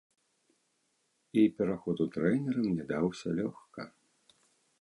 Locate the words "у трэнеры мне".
2.05-2.83